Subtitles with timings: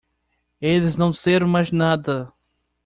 [0.59, 2.33] Eles não disseram mais nada.